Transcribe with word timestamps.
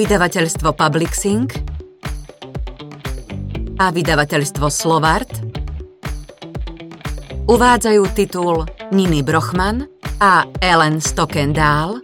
vydavateľstvo 0.00 0.72
Publixing 0.72 1.44
a 3.76 3.92
vydavateľstvo 3.92 4.66
Slovart 4.72 5.28
uvádzajú 7.44 8.02
titul 8.16 8.64
Niny 8.96 9.20
Brochman 9.20 9.84
a 10.24 10.48
Ellen 10.64 11.04
Stockendál 11.04 12.00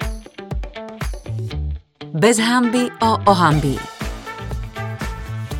Bez 2.12 2.36
hamby 2.36 2.92
o 3.00 3.16
ohambi. 3.32 3.80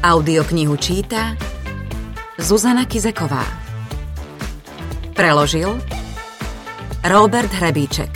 Audioknihu 0.05 0.77
číta 0.77 1.33
Zuzana 2.37 2.85
Kizeková. 2.85 3.49
Preložil 5.17 5.73
Robert 7.01 7.53
Hrebíček. 7.57 8.13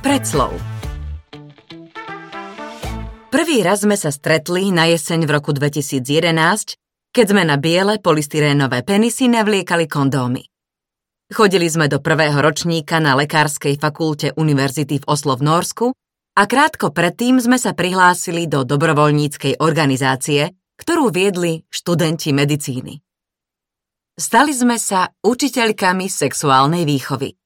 Predslov 0.00 0.67
Prvý 3.28 3.60
raz 3.60 3.84
sme 3.84 3.92
sa 3.92 4.08
stretli 4.08 4.72
na 4.72 4.88
jeseň 4.88 5.28
v 5.28 5.36
roku 5.36 5.52
2011, 5.52 6.00
keď 7.12 7.26
sme 7.28 7.44
na 7.44 7.60
biele 7.60 8.00
polystyrénové 8.00 8.80
penisy 8.88 9.28
navliekali 9.28 9.84
kondómy. 9.84 10.48
Chodili 11.28 11.68
sme 11.68 11.92
do 11.92 12.00
prvého 12.00 12.40
ročníka 12.40 12.96
na 13.04 13.12
Lekárskej 13.20 13.76
fakulte 13.76 14.32
Univerzity 14.32 15.04
v 15.04 15.08
Oslo 15.12 15.36
v 15.36 15.44
Norsku 15.44 15.92
a 16.40 16.42
krátko 16.48 16.88
predtým 16.88 17.36
sme 17.36 17.60
sa 17.60 17.76
prihlásili 17.76 18.48
do 18.48 18.64
dobrovoľníckej 18.64 19.60
organizácie, 19.60 20.56
ktorú 20.80 21.12
viedli 21.12 21.68
študenti 21.68 22.32
medicíny. 22.32 22.96
Stali 24.16 24.56
sme 24.56 24.80
sa 24.80 25.12
učiteľkami 25.20 26.08
sexuálnej 26.08 26.88
výchovy. 26.88 27.36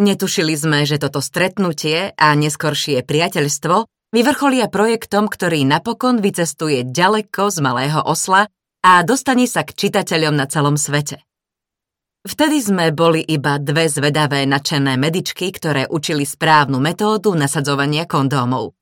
Netušili 0.00 0.56
sme, 0.56 0.88
že 0.88 0.96
toto 0.96 1.20
stretnutie 1.20 2.16
a 2.16 2.32
neskoršie 2.32 3.04
priateľstvo 3.04 3.84
vyvrcholia 4.14 4.70
projektom, 4.70 5.26
ktorý 5.26 5.66
napokon 5.66 6.22
vycestuje 6.22 6.86
ďaleko 6.86 7.50
z 7.50 7.58
malého 7.58 7.98
osla 8.06 8.46
a 8.86 9.02
dostane 9.02 9.50
sa 9.50 9.66
k 9.66 9.74
čitateľom 9.74 10.38
na 10.38 10.46
celom 10.46 10.78
svete. 10.78 11.18
Vtedy 12.24 12.62
sme 12.62 12.94
boli 12.94 13.20
iba 13.20 13.60
dve 13.60 13.90
zvedavé 13.90 14.46
nadšené 14.48 14.96
medičky, 14.96 15.50
ktoré 15.52 15.90
učili 15.90 16.24
správnu 16.24 16.80
metódu 16.80 17.34
nasadzovania 17.36 18.08
kondómov. 18.08 18.72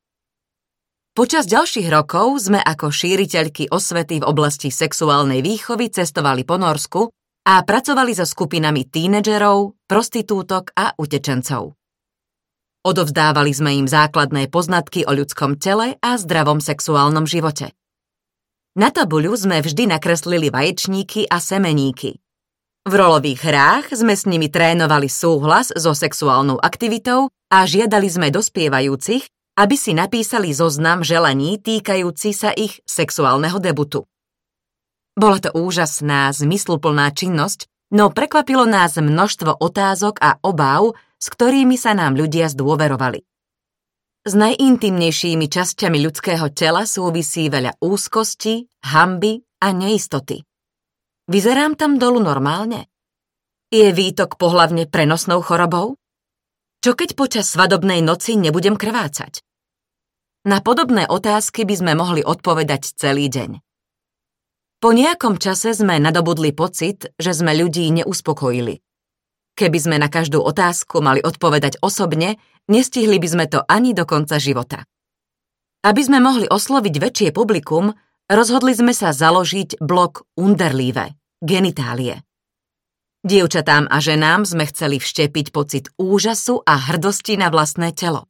Počas 1.13 1.49
ďalších 1.51 1.89
rokov 1.91 2.49
sme 2.49 2.63
ako 2.63 2.93
šíriteľky 2.93 3.73
osvety 3.73 4.23
v 4.23 4.29
oblasti 4.29 4.71
sexuálnej 4.71 5.43
výchovy 5.43 5.91
cestovali 5.91 6.47
po 6.47 6.61
Norsku 6.61 7.09
a 7.43 7.61
pracovali 7.67 8.15
so 8.15 8.23
skupinami 8.23 8.87
tínedžerov, 8.87 9.75
prostitútok 9.91 10.73
a 10.79 10.95
utečencov. 10.95 11.82
Odovzdávali 12.83 13.55
sme 13.55 13.79
im 13.79 13.87
základné 13.87 14.51
poznatky 14.51 15.07
o 15.07 15.15
ľudskom 15.15 15.55
tele 15.55 16.03
a 16.03 16.19
zdravom 16.19 16.59
sexuálnom 16.59 17.31
živote. 17.31 17.71
Na 18.75 18.91
tabuľu 18.91 19.39
sme 19.39 19.63
vždy 19.63 19.87
nakreslili 19.87 20.51
vaječníky 20.51 21.31
a 21.31 21.39
semeníky. 21.39 22.19
V 22.83 22.93
rolových 22.99 23.47
hrách 23.47 23.95
sme 23.95 24.19
s 24.19 24.27
nimi 24.27 24.51
trénovali 24.51 25.07
súhlas 25.07 25.71
so 25.71 25.95
sexuálnou 25.95 26.59
aktivitou 26.59 27.31
a 27.55 27.63
žiadali 27.63 28.09
sme 28.11 28.35
dospievajúcich, 28.35 29.31
aby 29.55 29.77
si 29.79 29.95
napísali 29.95 30.51
zoznam 30.51 31.07
želaní 31.07 31.63
týkajúci 31.63 32.35
sa 32.35 32.51
ich 32.51 32.83
sexuálneho 32.83 33.63
debutu. 33.63 34.11
Bola 35.15 35.39
to 35.39 35.55
úžasná, 35.55 36.35
zmysluplná 36.35 37.15
činnosť, 37.15 37.71
no 37.95 38.11
prekvapilo 38.11 38.67
nás 38.67 38.99
množstvo 38.99 39.63
otázok 39.63 40.19
a 40.19 40.41
obáv, 40.43 40.99
s 41.23 41.31
ktorými 41.31 41.79
sa 41.79 41.95
nám 41.95 42.19
ľudia 42.19 42.51
zdôverovali. 42.51 43.23
S 44.27 44.35
najintimnejšími 44.35 45.47
časťami 45.47 45.99
ľudského 46.03 46.51
tela 46.51 46.83
súvisí 46.83 47.47
veľa 47.47 47.79
úzkosti, 47.79 48.67
hamby 48.91 49.39
a 49.63 49.71
neistoty. 49.71 50.43
Vyzerám 51.31 51.79
tam 51.79 52.03
dolu 52.03 52.19
normálne? 52.19 52.91
Je 53.71 53.95
výtok 53.95 54.35
pohlavne 54.35 54.91
prenosnou 54.91 55.39
chorobou? 55.47 55.95
Čo 56.83 56.99
keď 56.99 57.15
počas 57.15 57.47
svadobnej 57.55 58.03
noci 58.03 58.35
nebudem 58.35 58.75
krvácať? 58.75 59.47
Na 60.43 60.59
podobné 60.59 61.07
otázky 61.07 61.63
by 61.63 61.75
sme 61.79 61.93
mohli 61.95 62.27
odpovedať 62.27 62.99
celý 62.99 63.31
deň. 63.31 63.63
Po 64.83 64.91
nejakom 64.91 65.39
čase 65.39 65.71
sme 65.79 66.03
nadobudli 66.03 66.51
pocit, 66.51 67.15
že 67.15 67.31
sme 67.31 67.55
ľudí 67.55 67.87
neuspokojili. 67.95 68.83
Keby 69.53 69.79
sme 69.79 69.97
na 70.01 70.09
každú 70.09 70.41
otázku 70.41 71.05
mali 71.05 71.21
odpovedať 71.21 71.81
osobne, 71.85 72.41
nestihli 72.73 73.21
by 73.21 73.29
sme 73.29 73.45
to 73.51 73.61
ani 73.69 73.93
do 73.93 74.09
konca 74.09 74.41
života. 74.41 74.89
Aby 75.83 76.03
sme 76.07 76.19
mohli 76.23 76.47
osloviť 76.49 76.95
väčšie 76.97 77.29
publikum, 77.35 77.93
rozhodli 78.31 78.73
sme 78.73 78.95
sa 78.97 79.13
založiť 79.13 79.83
blog 79.83 80.25
Underlive, 80.39 81.19
genitálie. 81.43 82.23
Dievčatám 83.23 83.87
a 83.87 84.03
ženám 84.03 84.43
sme 84.43 84.67
chceli 84.67 84.99
vštepiť 84.99 85.55
pocit 85.55 85.85
úžasu 85.95 86.59
a 86.67 86.75
hrdosti 86.75 87.39
na 87.39 87.55
vlastné 87.55 87.95
telo. 87.95 88.27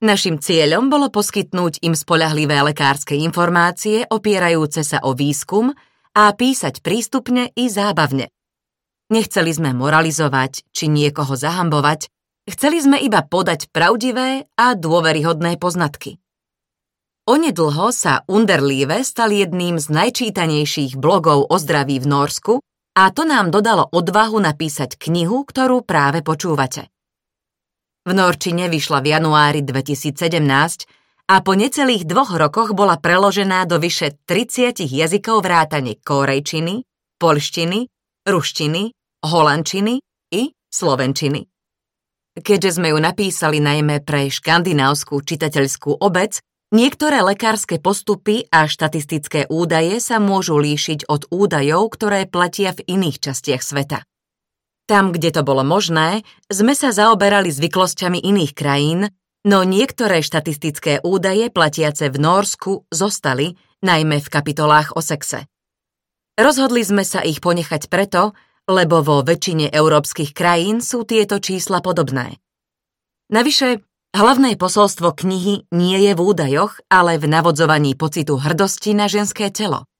Našim 0.00 0.40
cieľom 0.40 0.88
bolo 0.88 1.12
poskytnúť 1.12 1.84
im 1.84 1.92
spolahlivé 1.92 2.56
lekárske 2.64 3.12
informácie 3.20 4.08
opierajúce 4.08 4.80
sa 4.80 5.04
o 5.04 5.12
výskum 5.12 5.76
a 6.16 6.32
písať 6.32 6.80
prístupne 6.80 7.52
i 7.52 7.68
zábavne. 7.68 8.32
Nechceli 9.10 9.50
sme 9.50 9.74
moralizovať 9.74 10.70
či 10.70 10.86
niekoho 10.86 11.34
zahambovať, 11.34 12.06
chceli 12.46 12.78
sme 12.78 12.94
iba 13.02 13.26
podať 13.26 13.66
pravdivé 13.74 14.46
a 14.54 14.78
dôveryhodné 14.78 15.58
poznatky. 15.58 16.22
Onedlho 17.26 17.90
sa 17.90 18.22
Underlive 18.30 19.02
stal 19.02 19.34
jedným 19.34 19.82
z 19.82 19.86
najčítanejších 19.90 20.94
blogov 20.94 21.50
o 21.50 21.56
zdraví 21.58 21.98
v 21.98 22.06
Norsku 22.06 22.54
a 22.94 23.10
to 23.10 23.26
nám 23.26 23.50
dodalo 23.50 23.86
odvahu 23.90 24.38
napísať 24.38 24.94
knihu, 24.98 25.42
ktorú 25.42 25.82
práve 25.82 26.22
počúvate. 26.22 26.90
V 28.06 28.14
Norčine 28.14 28.70
vyšla 28.70 29.02
v 29.02 29.06
januári 29.14 29.60
2017 29.66 30.38
a 31.30 31.34
po 31.42 31.52
necelých 31.54 32.06
dvoch 32.06 32.34
rokoch 32.34 32.74
bola 32.74 32.98
preložená 32.98 33.66
do 33.66 33.78
vyše 33.82 34.18
30 34.26 34.86
jazykov 34.86 35.42
vrátane 35.46 35.98
korejčiny, 36.02 36.82
polštiny, 37.20 37.86
ruštiny, 38.26 38.82
holandčiny 39.24 40.00
i 40.32 40.42
slovenčiny. 40.70 41.46
Keďže 42.40 42.78
sme 42.78 42.94
ju 42.94 42.98
napísali 43.02 43.58
najmä 43.58 44.06
pre 44.06 44.30
škandinávskú 44.30 45.18
čitateľskú 45.20 45.98
obec, 45.98 46.38
niektoré 46.70 47.20
lekárske 47.26 47.82
postupy 47.82 48.46
a 48.48 48.70
štatistické 48.70 49.50
údaje 49.50 49.98
sa 49.98 50.22
môžu 50.22 50.56
líšiť 50.56 51.10
od 51.10 51.26
údajov, 51.28 51.90
ktoré 51.98 52.30
platia 52.30 52.70
v 52.70 52.86
iných 52.86 53.18
častiach 53.18 53.60
sveta. 53.60 54.06
Tam, 54.86 55.14
kde 55.14 55.30
to 55.30 55.42
bolo 55.46 55.62
možné, 55.62 56.26
sme 56.50 56.74
sa 56.74 56.90
zaoberali 56.90 57.50
zvyklosťami 57.50 58.22
iných 58.22 58.52
krajín, 58.54 59.10
no 59.46 59.62
niektoré 59.62 60.22
štatistické 60.22 61.02
údaje 61.02 61.50
platiace 61.50 62.10
v 62.10 62.16
Nórsku 62.18 62.86
zostali, 62.90 63.58
najmä 63.82 64.22
v 64.22 64.28
kapitolách 64.28 64.94
o 64.94 65.02
sexe. 65.02 65.46
Rozhodli 66.38 66.82
sme 66.86 67.04
sa 67.04 67.22
ich 67.22 67.42
ponechať 67.42 67.86
preto, 67.90 68.32
lebo 68.70 69.02
vo 69.02 69.26
väčšine 69.26 69.74
európskych 69.74 70.30
krajín 70.30 70.78
sú 70.78 71.02
tieto 71.02 71.42
čísla 71.42 71.82
podobné. 71.82 72.38
Navyše, 73.34 73.82
hlavné 74.14 74.54
posolstvo 74.54 75.10
knihy 75.18 75.66
nie 75.74 75.98
je 76.06 76.12
v 76.14 76.20
údajoch, 76.22 76.78
ale 76.86 77.18
v 77.18 77.26
navodzovaní 77.26 77.98
pocitu 77.98 78.38
hrdosti 78.38 78.94
na 78.94 79.10
ženské 79.10 79.50
telo, 79.50 79.90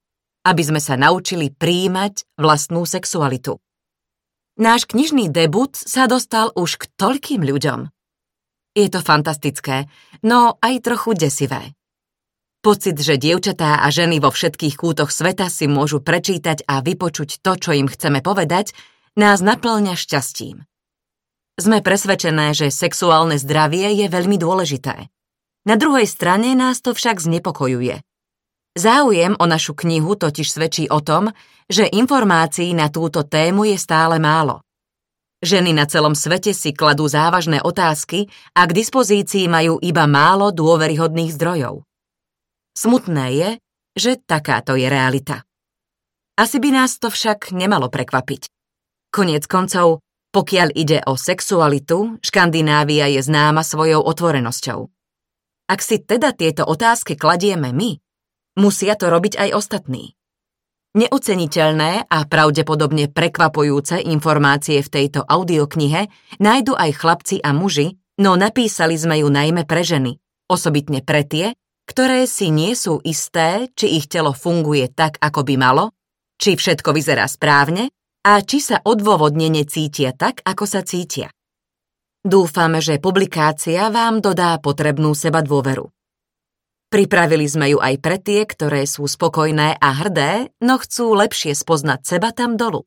aby 0.47 0.63
sme 0.63 0.79
sa 0.79 0.95
naučili 0.95 1.51
príjmať 1.51 2.39
vlastnú 2.39 2.87
sexualitu. 2.87 3.59
Náš 4.61 4.87
knižný 4.87 5.33
debut 5.33 5.75
sa 5.75 6.07
dostal 6.07 6.55
už 6.55 6.79
k 6.79 6.85
toľkým 6.95 7.43
ľuďom. 7.43 7.91
Je 8.79 8.87
to 8.87 9.03
fantastické, 9.03 9.91
no 10.23 10.55
aj 10.63 10.85
trochu 10.87 11.19
desivé. 11.19 11.75
Pocit, 12.61 13.01
že 13.01 13.17
dievčatá 13.17 13.81
a 13.81 13.89
ženy 13.89 14.21
vo 14.21 14.29
všetkých 14.29 14.77
kútoch 14.77 15.09
sveta 15.09 15.49
si 15.49 15.65
môžu 15.65 16.05
prečítať 16.05 16.69
a 16.69 16.85
vypočuť 16.85 17.41
to, 17.41 17.57
čo 17.57 17.73
im 17.73 17.89
chceme 17.89 18.21
povedať, 18.21 18.77
nás 19.17 19.41
naplňa 19.41 19.97
šťastím. 19.97 20.69
Sme 21.57 21.81
presvedčené, 21.81 22.53
že 22.53 22.69
sexuálne 22.69 23.41
zdravie 23.41 23.97
je 24.05 24.07
veľmi 24.13 24.37
dôležité. 24.37 25.09
Na 25.65 25.81
druhej 25.81 26.05
strane 26.05 26.53
nás 26.53 26.85
to 26.85 26.93
však 26.93 27.25
znepokojuje. 27.25 28.05
Záujem 28.77 29.41
o 29.41 29.45
našu 29.49 29.73
knihu 29.73 30.21
totiž 30.21 30.53
svedčí 30.53 30.85
o 30.93 31.01
tom, 31.01 31.33
že 31.65 31.89
informácií 31.89 32.77
na 32.77 32.93
túto 32.93 33.25
tému 33.25 33.73
je 33.73 33.81
stále 33.81 34.21
málo. 34.21 34.61
Ženy 35.41 35.73
na 35.73 35.89
celom 35.89 36.13
svete 36.13 36.53
si 36.53 36.77
kladú 36.77 37.09
závažné 37.09 37.65
otázky 37.65 38.29
a 38.53 38.69
k 38.69 38.77
dispozícii 38.77 39.49
majú 39.49 39.81
iba 39.81 40.05
málo 40.05 40.53
dôveryhodných 40.53 41.33
zdrojov. 41.33 41.89
Smutné 42.77 43.27
je, 43.35 43.51
že 43.99 44.13
takáto 44.21 44.79
je 44.79 44.87
realita. 44.87 45.43
Asi 46.39 46.57
by 46.63 46.71
nás 46.73 46.97
to 46.97 47.13
však 47.13 47.53
nemalo 47.53 47.93
prekvapiť. 47.93 48.49
Koniec 49.11 49.45
koncov, 49.51 50.01
Pokiaľ 50.31 50.69
ide 50.79 51.03
o 51.11 51.19
sexualitu, 51.19 52.23
Škandinávia 52.23 53.11
je 53.11 53.19
známa 53.19 53.67
svojou 53.67 53.99
otvorenosťou. 54.07 54.87
Ak 55.67 55.83
si 55.83 55.99
teda 55.99 56.31
tieto 56.31 56.63
otázky 56.63 57.19
kladieme 57.19 57.75
my, 57.75 57.99
musia 58.55 58.95
to 58.95 59.11
robiť 59.11 59.43
aj 59.43 59.49
ostatní. 59.59 60.15
Neuceniteľné 60.95 62.07
a 62.07 62.19
pravdepodobne 62.31 63.11
prekvapujúce 63.11 64.03
informácie 64.07 64.83
v 64.83 64.91
tejto 64.91 65.27
audioknihe 65.27 66.11
nájdu 66.39 66.79
aj 66.79 66.91
chlapci 66.95 67.43
a 67.43 67.51
muži, 67.51 67.99
no 68.23 68.39
napísali 68.39 68.95
sme 68.95 69.23
ju 69.23 69.31
najmä 69.31 69.67
pre 69.67 69.83
ženy, 69.83 70.19
osobitne 70.47 71.03
pre 71.03 71.27
tie, 71.27 71.59
ktoré 71.91 72.31
si 72.31 72.55
nie 72.55 72.79
sú 72.79 73.03
isté, 73.03 73.67
či 73.75 73.99
ich 73.99 74.07
telo 74.07 74.31
funguje 74.31 74.87
tak, 74.95 75.19
ako 75.19 75.43
by 75.43 75.55
malo, 75.59 75.91
či 76.39 76.55
všetko 76.55 76.95
vyzerá 76.95 77.27
správne 77.27 77.91
a 78.23 78.39
či 78.47 78.63
sa 78.63 78.79
odôvodnene 78.79 79.67
cítia 79.67 80.15
tak, 80.15 80.39
ako 80.47 80.71
sa 80.71 80.87
cítia. 80.87 81.35
Dúfame, 82.23 82.79
že 82.79 83.03
publikácia 83.03 83.91
vám 83.91 84.23
dodá 84.23 84.55
potrebnú 84.63 85.19
seba 85.19 85.43
dôveru. 85.43 85.91
Pripravili 86.95 87.47
sme 87.51 87.75
ju 87.75 87.79
aj 87.83 87.95
pre 87.99 88.23
tie, 88.23 88.47
ktoré 88.47 88.87
sú 88.87 89.11
spokojné 89.11 89.75
a 89.79 89.89
hrdé, 89.91 90.55
no 90.63 90.79
chcú 90.79 91.19
lepšie 91.19 91.59
spoznať 91.59 92.07
seba 92.07 92.31
tam 92.31 92.55
dolu. 92.55 92.87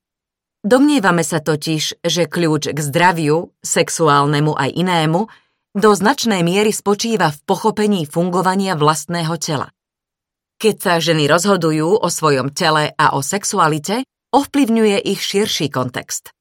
Domnievame 0.63 1.27
sa 1.27 1.44
totiž, 1.44 2.07
že 2.07 2.23
kľúč 2.23 2.71
k 2.71 2.79
zdraviu, 2.79 3.51
sexuálnemu 3.59 4.55
aj 4.55 4.69
inému, 4.71 5.27
do 5.74 5.90
značnej 5.98 6.46
miery 6.46 6.70
spočíva 6.70 7.34
v 7.34 7.40
pochopení 7.50 8.06
fungovania 8.06 8.78
vlastného 8.78 9.34
tela. 9.42 9.74
Keď 10.62 10.75
sa 10.80 10.94
ženy 11.02 11.25
rozhodujú 11.28 12.00
o 12.00 12.08
svojom 12.08 12.54
tele 12.54 12.94
a 12.94 13.18
o 13.18 13.25
sexualite, 13.25 14.06
ovplyvňuje 14.31 14.98
ich 15.02 15.20
širší 15.20 15.74
kontext. 15.74 16.31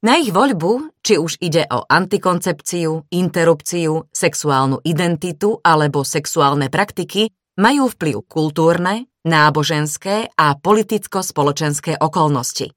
Na 0.00 0.16
ich 0.16 0.32
voľbu, 0.32 1.00
či 1.04 1.20
už 1.20 1.38
ide 1.44 1.68
o 1.68 1.84
antikoncepciu, 1.84 3.12
interrupciu, 3.12 4.08
sexuálnu 4.08 4.80
identitu 4.82 5.60
alebo 5.60 6.02
sexuálne 6.04 6.72
praktiky, 6.72 7.28
majú 7.60 7.92
vplyv 7.92 8.24
kultúrne, 8.24 9.12
náboženské 9.28 10.32
a 10.32 10.56
politicko-spoločenské 10.56 12.00
okolnosti. 12.00 12.72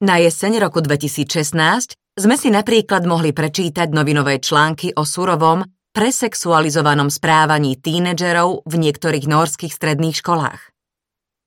Na 0.00 0.16
jeseň 0.16 0.64
roku 0.64 0.80
2016 0.80 1.96
sme 2.14 2.38
si 2.38 2.48
napríklad 2.50 3.02
mohli 3.10 3.34
prečítať 3.34 3.90
novinové 3.90 4.38
články 4.38 4.94
o 4.94 5.02
surovom, 5.02 5.66
presexualizovanom 5.94 7.10
správaní 7.10 7.78
tínedžerov 7.78 8.66
v 8.66 8.74
niektorých 8.78 9.26
norských 9.26 9.74
stredných 9.74 10.18
školách. 10.18 10.74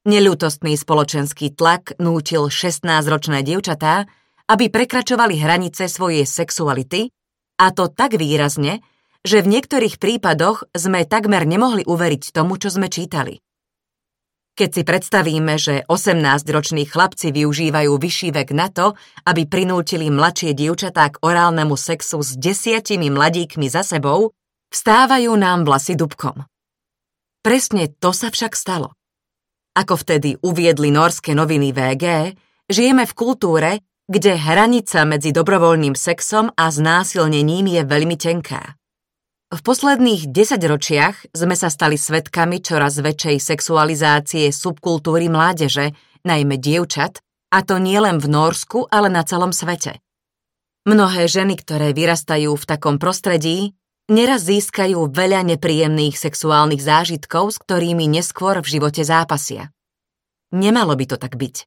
Neľútostný 0.07 0.79
spoločenský 0.79 1.51
tlak 1.51 1.99
nútil 1.99 2.47
16-ročné 2.47 3.43
dievčatá, 3.43 4.07
aby 4.47 4.71
prekračovali 4.71 5.35
hranice 5.35 5.91
svojej 5.91 6.23
sexuality, 6.23 7.11
a 7.59 7.75
to 7.75 7.91
tak 7.91 8.15
výrazne, 8.15 8.79
že 9.27 9.43
v 9.43 9.59
niektorých 9.59 9.99
prípadoch 9.99 10.71
sme 10.71 11.03
takmer 11.03 11.43
nemohli 11.43 11.83
uveriť 11.83 12.31
tomu, 12.31 12.55
čo 12.55 12.71
sme 12.71 12.87
čítali. 12.87 13.43
Keď 14.57 14.69
si 14.73 14.81
predstavíme, 14.81 15.53
že 15.61 15.85
18-roční 15.85 16.89
chlapci 16.89 17.29
využívajú 17.29 17.93
vyšší 17.93 18.33
vek 18.41 18.49
na 18.57 18.73
to, 18.73 18.97
aby 19.29 19.45
prinútili 19.45 20.09
mladšie 20.09 20.57
dievčatá 20.57 21.13
k 21.13 21.21
orálnemu 21.21 21.77
sexu 21.77 22.25
s 22.25 22.33
desiatimi 22.33 23.13
mladíkmi 23.13 23.69
za 23.69 23.85
sebou, 23.85 24.33
vstávajú 24.73 25.29
nám 25.37 25.61
vlasy 25.61 25.93
dubkom. 25.93 26.41
Presne 27.45 27.93
to 28.01 28.09
sa 28.09 28.33
však 28.33 28.57
stalo. 28.57 28.97
Ako 29.77 29.93
vtedy 29.93 30.41
uviedli 30.41 30.89
norské 30.89 31.37
noviny 31.37 31.69
VG, 31.69 32.33
žijeme 32.65 33.05
v 33.05 33.13
kultúre, 33.13 33.85
kde 34.09 34.41
hranica 34.41 35.05
medzi 35.05 35.29
dobrovoľným 35.37 35.93
sexom 35.93 36.49
a 36.57 36.65
znásilnením 36.73 37.77
je 37.77 37.81
veľmi 37.85 38.17
tenká. 38.17 38.73
V 39.47 39.63
posledných 39.63 40.27
desaťročiach 40.27 41.31
sme 41.31 41.55
sa 41.55 41.71
stali 41.71 41.95
svetkami 41.95 42.59
čoraz 42.59 42.99
väčšej 42.99 43.39
sexualizácie 43.39 44.51
subkultúry 44.51 45.31
mládeže, 45.31 45.95
najmä 46.27 46.59
dievčat, 46.59 47.23
a 47.47 47.63
to 47.63 47.79
nielen 47.79 48.19
v 48.19 48.27
Norsku, 48.27 48.91
ale 48.91 49.07
na 49.07 49.23
celom 49.23 49.55
svete. 49.55 50.03
Mnohé 50.83 51.31
ženy, 51.31 51.55
ktoré 51.63 51.95
vyrastajú 51.95 52.59
v 52.59 52.67
takom 52.67 52.99
prostredí, 52.99 53.71
neraz 54.11 54.43
získajú 54.51 55.07
veľa 55.15 55.47
nepríjemných 55.55 56.19
sexuálnych 56.19 56.83
zážitkov, 56.83 57.55
s 57.55 57.57
ktorými 57.63 58.03
neskôr 58.03 58.59
v 58.59 58.67
živote 58.67 59.07
zápasia. 59.07 59.71
Nemalo 60.51 60.91
by 60.99 61.05
to 61.07 61.15
tak 61.15 61.39
byť. 61.39 61.63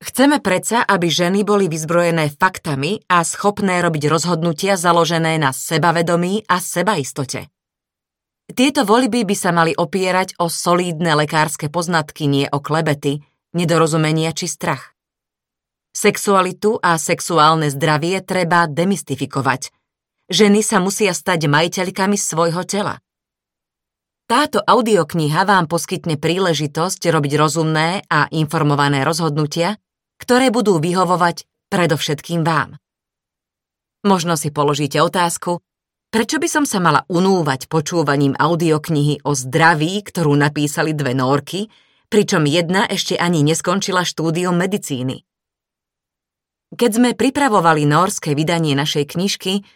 Chceme 0.00 0.40
predsa, 0.40 0.80
aby 0.80 1.12
ženy 1.12 1.44
boli 1.44 1.68
vyzbrojené 1.68 2.32
faktami 2.32 3.04
a 3.04 3.20
schopné 3.20 3.84
robiť 3.84 4.08
rozhodnutia 4.08 4.80
založené 4.80 5.36
na 5.36 5.52
sebavedomí 5.52 6.48
a 6.48 6.56
sebaistote. 6.56 7.52
Tieto 8.50 8.88
voľby 8.88 9.28
by 9.28 9.36
sa 9.36 9.52
mali 9.52 9.76
opierať 9.76 10.40
o 10.40 10.48
solídne 10.48 11.12
lekárske 11.14 11.68
poznatky, 11.68 12.26
nie 12.26 12.48
o 12.48 12.58
klebety, 12.58 13.20
nedorozumenia 13.52 14.32
či 14.32 14.48
strach. 14.48 14.96
Sexualitu 15.92 16.80
a 16.80 16.96
sexuálne 16.96 17.68
zdravie 17.68 18.24
treba 18.24 18.64
demystifikovať. 18.66 19.68
Ženy 20.32 20.64
sa 20.64 20.80
musia 20.80 21.12
stať 21.12 21.44
majiteľkami 21.44 22.16
svojho 22.16 22.64
tela. 22.64 23.04
Táto 24.30 24.62
audiokniha 24.62 25.42
vám 25.42 25.66
poskytne 25.66 26.14
príležitosť 26.14 27.02
robiť 27.10 27.32
rozumné 27.34 28.06
a 28.06 28.30
informované 28.30 29.02
rozhodnutia, 29.02 29.74
ktoré 30.20 30.52
budú 30.52 30.76
vyhovovať 30.76 31.48
predovšetkým 31.72 32.44
vám. 32.44 32.76
Možno 34.04 34.36
si 34.36 34.52
položíte 34.52 35.00
otázku, 35.00 35.64
prečo 36.12 36.36
by 36.36 36.48
som 36.48 36.64
sa 36.68 36.78
mala 36.80 37.08
unúvať 37.08 37.66
počúvaním 37.72 38.36
audioknihy 38.36 39.24
o 39.24 39.32
zdraví, 39.32 40.04
ktorú 40.04 40.36
napísali 40.36 40.92
dve 40.92 41.16
norky, 41.16 41.72
pričom 42.12 42.44
jedna 42.44 42.84
ešte 42.84 43.16
ani 43.16 43.42
neskončila 43.42 44.04
štúdium 44.04 44.56
medicíny. 44.56 45.24
Keď 46.70 46.90
sme 46.90 47.10
pripravovali 47.18 47.82
norské 47.82 48.38
vydanie 48.38 48.78
našej 48.78 49.18
knižky, 49.18 49.66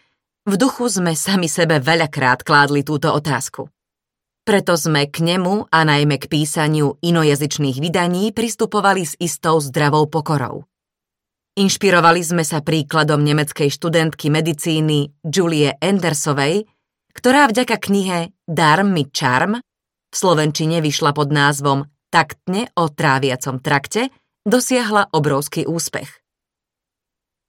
v 0.45 0.55
duchu 0.55 0.87
sme 0.87 1.19
sami 1.19 1.51
sebe 1.51 1.83
veľakrát 1.83 2.47
kládli 2.47 2.87
túto 2.87 3.11
otázku. 3.11 3.74
Preto 4.45 4.77
sme 4.77 5.09
k 5.09 5.25
nemu 5.25 5.73
a 5.73 5.89
najmä 5.89 6.21
k 6.21 6.29
písaniu 6.29 7.01
inojazyčných 7.01 7.81
vydaní 7.81 8.29
pristupovali 8.37 9.09
s 9.09 9.17
istou 9.17 9.57
zdravou 9.57 10.05
pokorou. 10.05 10.69
Inšpirovali 11.57 12.21
sme 12.21 12.45
sa 12.45 12.61
príkladom 12.61 13.25
nemeckej 13.25 13.73
študentky 13.73 14.29
medicíny 14.29 15.17
Julie 15.25 15.73
Andersovej, 15.81 16.69
ktorá 17.17 17.49
vďaka 17.49 17.81
knihe 17.81 18.37
Darm 18.45 18.93
mit 18.93 19.17
Charm 19.17 19.65
v 20.13 20.15
slovenčine 20.15 20.85
vyšla 20.85 21.17
pod 21.17 21.33
názvom 21.33 21.89
Taktne 22.13 22.69
o 22.77 22.93
tráviacom 22.93 23.65
trakte, 23.65 24.13
dosiahla 24.45 25.11
obrovský 25.11 25.65
úspech. 25.67 26.11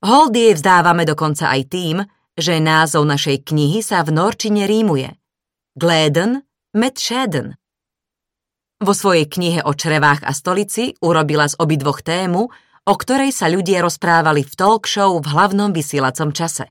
Hold 0.06 0.38
jej 0.38 0.54
vzdávame 0.54 1.04
dokonca 1.04 1.50
aj 1.50 1.62
tým, 1.70 1.98
že 2.38 2.62
názov 2.62 3.10
našej 3.10 3.52
knihy 3.52 3.82
sa 3.82 4.06
v 4.06 4.14
norčine 4.16 4.70
rímuje. 4.70 5.18
Gläden 5.74 6.45
Matt 6.76 7.00
Shadden. 7.00 7.56
Vo 8.84 8.92
svojej 8.92 9.32
knihe 9.32 9.64
o 9.64 9.72
črevách 9.72 10.28
a 10.28 10.36
stolici 10.36 10.92
urobila 11.00 11.48
z 11.48 11.56
obidvoch 11.56 12.04
tému, 12.04 12.52
o 12.84 12.94
ktorej 13.00 13.32
sa 13.32 13.48
ľudia 13.48 13.80
rozprávali 13.80 14.44
v 14.44 14.54
talk 14.60 14.84
show 14.84 15.16
v 15.16 15.24
hlavnom 15.24 15.72
vysielacom 15.72 16.36
čase. 16.36 16.68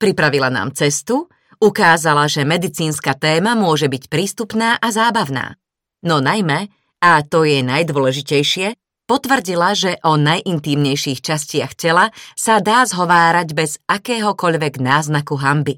Pripravila 0.00 0.48
nám 0.48 0.72
cestu, 0.72 1.28
ukázala, 1.60 2.32
že 2.32 2.48
medicínska 2.48 3.12
téma 3.12 3.52
môže 3.52 3.92
byť 3.92 4.08
prístupná 4.08 4.80
a 4.80 4.88
zábavná. 4.88 5.60
No 6.00 6.24
najmä, 6.24 6.72
a 7.04 7.20
to 7.20 7.44
je 7.44 7.60
najdôležitejšie, 7.60 8.72
potvrdila, 9.04 9.76
že 9.76 10.00
o 10.00 10.16
najintímnejších 10.16 11.20
častiach 11.20 11.76
tela 11.76 12.08
sa 12.40 12.64
dá 12.64 12.88
zhovárať 12.88 13.52
bez 13.52 13.76
akéhokoľvek 13.84 14.80
náznaku 14.80 15.36
hamby. 15.36 15.76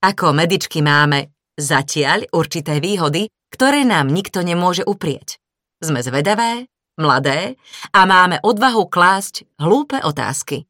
Ako 0.00 0.32
medičky 0.32 0.80
máme 0.80 1.28
Zatiaľ 1.60 2.24
určité 2.32 2.80
výhody, 2.80 3.28
ktoré 3.52 3.84
nám 3.84 4.08
nikto 4.08 4.40
nemôže 4.40 4.80
uprieť. 4.80 5.36
Sme 5.84 6.00
zvedavé, 6.00 6.72
mladé 6.96 7.60
a 7.92 8.08
máme 8.08 8.40
odvahu 8.40 8.88
klásť 8.88 9.44
hlúpe 9.60 10.00
otázky. 10.00 10.64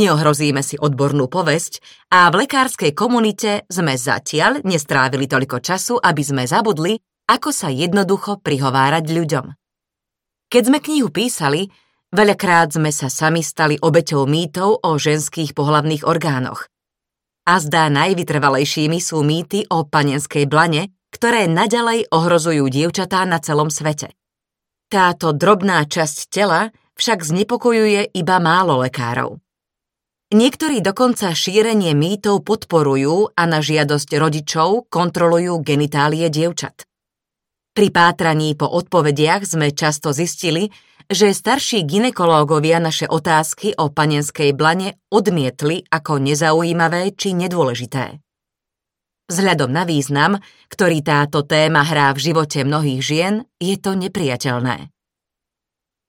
Neohrozíme 0.00 0.64
si 0.64 0.80
odbornú 0.80 1.28
povesť 1.28 1.84
a 2.08 2.32
v 2.32 2.48
lekárskej 2.48 2.96
komunite 2.96 3.68
sme 3.68 4.00
zatiaľ 4.00 4.64
nestrávili 4.64 5.28
toľko 5.28 5.60
času, 5.60 6.00
aby 6.00 6.22
sme 6.24 6.48
zabudli, 6.48 6.96
ako 7.28 7.52
sa 7.52 7.68
jednoducho 7.68 8.40
prihovárať 8.40 9.04
ľuďom. 9.12 9.46
Keď 10.48 10.62
sme 10.64 10.80
knihu 10.80 11.12
písali, 11.12 11.68
veľakrát 12.16 12.72
sme 12.72 12.88
sa 12.96 13.12
sami 13.12 13.44
stali 13.44 13.76
obeťou 13.76 14.24
mýtov 14.24 14.88
o 14.88 14.90
ženských 14.96 15.52
pohlavných 15.52 16.08
orgánoch– 16.08 16.64
a 17.48 17.56
zdá 17.64 17.88
najvytrvalejšími 17.88 19.00
sú 19.00 19.24
mýty 19.24 19.64
o 19.72 19.88
panenskej 19.88 20.44
blane, 20.44 20.92
ktoré 21.08 21.48
naďalej 21.48 22.12
ohrozujú 22.12 22.68
dievčatá 22.68 23.24
na 23.24 23.40
celom 23.40 23.72
svete. 23.72 24.12
Táto 24.92 25.32
drobná 25.32 25.80
časť 25.88 26.28
tela 26.28 26.68
však 27.00 27.24
znepokojuje 27.24 28.12
iba 28.12 28.36
málo 28.36 28.84
lekárov. 28.84 29.40
Niektorí 30.28 30.84
dokonca 30.84 31.32
šírenie 31.32 31.96
mýtov 31.96 32.44
podporujú 32.44 33.32
a 33.32 33.42
na 33.48 33.64
žiadosť 33.64 34.20
rodičov 34.20 34.92
kontrolujú 34.92 35.56
genitálie 35.64 36.28
dievčat. 36.28 36.84
Pri 37.72 37.88
pátraní 37.88 38.52
po 38.60 38.68
odpovediach 38.68 39.48
sme 39.48 39.72
často 39.72 40.12
zistili, 40.12 40.68
že 41.08 41.32
starší 41.32 41.88
ginekológovia 41.88 42.76
naše 42.84 43.08
otázky 43.08 43.72
o 43.80 43.88
panenskej 43.88 44.52
blane 44.52 45.00
odmietli 45.08 45.88
ako 45.88 46.20
nezaujímavé 46.20 47.16
či 47.16 47.32
nedôležité. 47.32 48.20
Vzhľadom 49.28 49.72
na 49.72 49.84
význam, 49.88 50.40
ktorý 50.72 51.04
táto 51.04 51.44
téma 51.44 51.84
hrá 51.84 52.12
v 52.12 52.32
živote 52.32 52.64
mnohých 52.64 53.00
žien, 53.00 53.34
je 53.60 53.76
to 53.80 53.96
nepriateľné. 53.96 54.92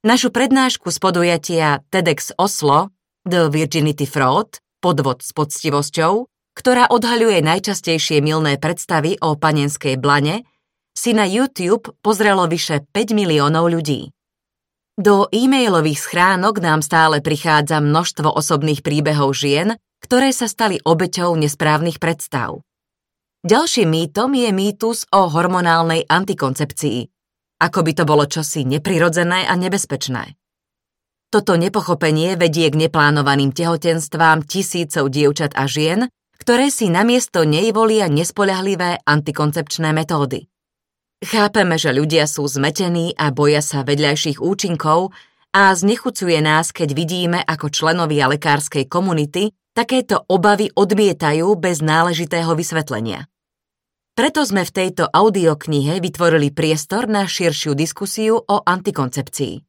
Našu 0.03 0.31
prednášku 0.31 0.87
z 0.87 0.97
podujatia 1.03 1.83
TEDx 1.91 2.31
Oslo 2.39 2.91
The 3.27 3.51
Virginity 3.51 4.07
Fraud, 4.07 4.63
podvod 4.79 5.23
s 5.23 5.35
poctivosťou, 5.35 6.27
ktorá 6.55 6.87
odhaľuje 6.91 7.43
najčastejšie 7.43 8.23
milné 8.23 8.55
predstavy 8.59 9.19
o 9.19 9.35
panenskej 9.35 9.99
blane, 9.99 10.47
si 10.95 11.15
na 11.15 11.23
YouTube 11.23 11.91
pozrelo 12.03 12.47
vyše 12.47 12.83
5 12.91 13.15
miliónov 13.15 13.71
ľudí. 13.71 14.11
Do 14.99 15.31
e-mailových 15.31 15.95
schránok 15.95 16.59
nám 16.59 16.83
stále 16.83 17.23
prichádza 17.23 17.79
množstvo 17.79 18.35
osobných 18.35 18.83
príbehov 18.83 19.31
žien, 19.31 19.79
ktoré 20.03 20.35
sa 20.35 20.51
stali 20.51 20.75
obeťou 20.83 21.39
nesprávnych 21.39 22.03
predstav. 22.03 22.67
Ďalším 23.47 23.87
mýtom 23.87 24.35
je 24.35 24.51
mýtus 24.51 25.07
o 25.15 25.31
hormonálnej 25.31 26.03
antikoncepcii, 26.03 27.07
ako 27.63 27.79
by 27.79 27.91
to 27.95 28.03
bolo 28.03 28.27
čosi 28.27 28.67
neprirodzené 28.67 29.47
a 29.47 29.55
nebezpečné. 29.55 30.35
Toto 31.31 31.55
nepochopenie 31.55 32.35
vedie 32.35 32.67
k 32.67 32.75
neplánovaným 32.75 33.55
tehotenstvám 33.55 34.43
tisícov 34.43 35.07
dievčat 35.07 35.55
a 35.55 35.63
žien, 35.63 36.11
ktoré 36.43 36.67
si 36.67 36.91
namiesto 36.91 37.47
nej 37.47 37.71
volia 37.71 38.11
nespoľahlivé 38.11 39.07
antikoncepčné 39.07 39.95
metódy. 39.95 40.48
Chápeme, 41.19 41.75
že 41.75 41.91
ľudia 41.91 42.23
sú 42.31 42.47
zmetení 42.47 43.11
a 43.19 43.27
boja 43.35 43.59
sa 43.59 43.83
vedľajších 43.83 44.39
účinkov 44.39 45.11
a 45.51 45.75
znechucuje 45.75 46.39
nás, 46.39 46.71
keď 46.71 46.95
vidíme, 46.95 47.39
ako 47.43 47.67
členovia 47.67 48.31
lekárskej 48.31 48.87
komunity 48.87 49.51
takéto 49.75 50.23
obavy 50.31 50.71
odmietajú 50.71 51.59
bez 51.59 51.83
náležitého 51.83 52.55
vysvetlenia. 52.55 53.27
Preto 54.15 54.47
sme 54.47 54.63
v 54.63 54.71
tejto 54.71 55.11
audioknihe 55.11 55.99
vytvorili 55.99 56.55
priestor 56.55 57.07
na 57.11 57.27
širšiu 57.27 57.75
diskusiu 57.75 58.39
o 58.39 58.63
antikoncepcii. 58.63 59.63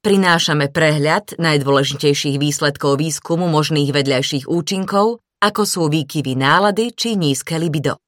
Prinášame 0.00 0.72
prehľad 0.72 1.36
najdôležitejších 1.36 2.40
výsledkov 2.40 2.96
výskumu 3.00 3.52
možných 3.52 3.92
vedľajších 3.92 4.48
účinkov, 4.48 5.20
ako 5.44 5.62
sú 5.64 5.82
výkyvy 5.92 6.40
nálady 6.40 6.96
či 6.96 7.20
nízke 7.20 7.60
libido. 7.60 8.00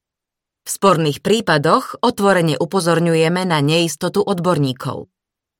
V 0.62 0.68
sporných 0.70 1.26
prípadoch 1.26 1.98
otvorene 2.06 2.54
upozorňujeme 2.54 3.42
na 3.42 3.58
neistotu 3.58 4.22
odborníkov. 4.22 5.10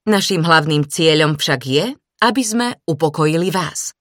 Naším 0.06 0.46
hlavným 0.46 0.86
cieľom 0.86 1.34
však 1.34 1.60
je, 1.66 1.84
aby 2.22 2.42
sme 2.46 2.78
upokojili 2.86 3.50
vás. 3.50 3.98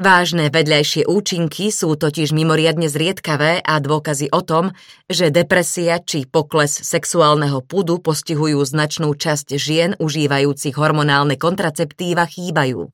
Vážne 0.00 0.48
vedľajšie 0.48 1.08
účinky 1.08 1.68
sú 1.68 1.92
totiž 1.92 2.32
mimoriadne 2.32 2.88
zriedkavé 2.88 3.60
a 3.60 3.80
dôkazy 3.80 4.32
o 4.32 4.40
tom, 4.40 4.72
že 5.08 5.28
depresia 5.28 6.00
či 6.00 6.24
pokles 6.24 6.72
sexuálneho 6.72 7.60
pudu 7.60 8.00
postihujú 8.00 8.64
značnú 8.64 9.12
časť 9.12 9.56
žien 9.60 9.96
užívajúcich 10.00 10.72
hormonálne 10.72 11.36
kontraceptíva 11.36 12.24
chýbajú. 12.24 12.88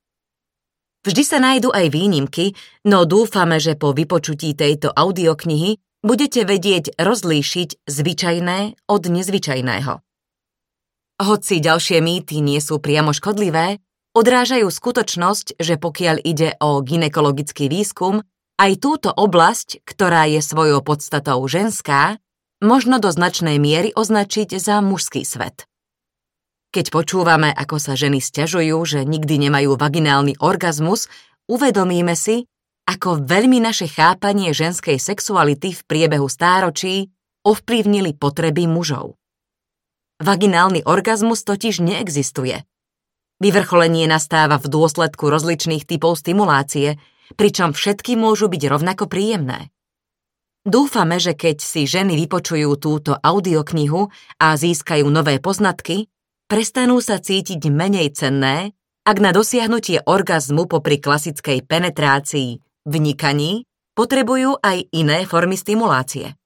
Vždy 1.06 1.22
sa 1.22 1.38
nájdu 1.38 1.70
aj 1.70 1.86
výnimky, 1.94 2.58
no 2.90 3.06
dúfame, 3.06 3.62
že 3.62 3.78
po 3.78 3.94
vypočutí 3.94 4.58
tejto 4.58 4.90
audioknihy 4.90 5.78
budete 6.06 6.46
vedieť 6.46 6.94
rozlíšiť 7.02 7.82
zvyčajné 7.90 8.86
od 8.86 9.02
nezvyčajného. 9.10 9.94
Hoci 11.16 11.54
ďalšie 11.58 11.98
mýty 11.98 12.38
nie 12.38 12.62
sú 12.62 12.78
priamo 12.78 13.10
škodlivé, 13.10 13.82
odrážajú 14.14 14.70
skutočnosť, 14.70 15.58
že 15.58 15.74
pokiaľ 15.82 16.22
ide 16.22 16.54
o 16.62 16.78
ginekologický 16.78 17.66
výskum, 17.66 18.22
aj 18.56 18.72
túto 18.80 19.10
oblasť, 19.10 19.82
ktorá 19.82 20.30
je 20.30 20.40
svojou 20.40 20.80
podstatou 20.80 21.42
ženská, 21.44 22.22
možno 22.62 23.02
do 23.02 23.12
značnej 23.12 23.60
miery 23.60 23.92
označiť 23.92 24.56
za 24.56 24.80
mužský 24.80 25.26
svet. 25.26 25.68
Keď 26.72 26.92
počúvame, 26.92 27.52
ako 27.52 27.80
sa 27.80 27.96
ženy 27.96 28.20
stiažujú, 28.20 28.76
že 28.84 29.00
nikdy 29.04 29.48
nemajú 29.48 29.76
vaginálny 29.76 30.36
orgazmus, 30.40 31.08
uvedomíme 31.48 32.16
si, 32.16 32.48
ako 32.86 33.26
veľmi 33.26 33.58
naše 33.58 33.90
chápanie 33.90 34.54
ženskej 34.54 34.96
sexuality 35.02 35.74
v 35.74 35.82
priebehu 35.84 36.30
stáročí 36.30 37.10
ovplyvnili 37.42 38.14
potreby 38.14 38.70
mužov. 38.70 39.18
Vaginálny 40.22 40.86
orgazmus 40.86 41.42
totiž 41.44 41.82
neexistuje– 41.82 42.62
Vyvrcholenie 43.36 44.08
nastáva 44.08 44.56
v 44.56 44.72
dôsledku 44.72 45.28
rozličných 45.28 45.84
typov 45.84 46.16
stimulácie, 46.16 46.96
pričom 47.36 47.76
všetky 47.76 48.16
môžu 48.16 48.48
byť 48.48 48.62
rovnako 48.64 49.12
príjemné. 49.12 49.68
Dúfame, 50.64 51.20
že 51.20 51.36
keď 51.36 51.60
si 51.60 51.84
ženy 51.84 52.16
vypočujú 52.26 52.74
túto 52.80 53.12
audioknihu 53.12 54.08
a 54.40 54.56
získajú 54.56 55.06
nové 55.12 55.36
poznatky, 55.38 56.08
prestanú 56.48 56.98
sa 57.04 57.20
cítiť 57.20 57.60
menej 57.68 58.16
cenné, 58.16 58.72
ak 59.06 59.16
na 59.22 59.30
dosiahnutie 59.30 60.02
orgazmu 60.02 60.66
popri 60.66 60.98
klasickej 60.98 61.62
penetrácii, 61.68 62.65
vnikaní, 62.86 63.66
potrebujú 63.98 64.62
aj 64.62 64.86
iné 64.94 65.26
formy 65.26 65.58
stimulácie. 65.58 66.38